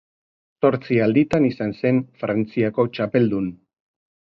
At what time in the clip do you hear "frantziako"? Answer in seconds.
2.23-2.89